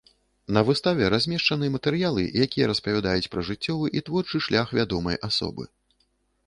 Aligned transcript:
На 0.55 0.61
выставе 0.69 1.09
размешчаны 1.13 1.69
матэрыялы, 1.75 2.23
якія 2.47 2.71
распавядаюць 2.73 3.31
пра 3.35 3.41
жыццёвы 3.51 3.87
і 4.01 4.05
творчы 4.09 4.37
шлях 4.49 4.67
вядомай 4.81 5.17
асобы. 5.31 5.63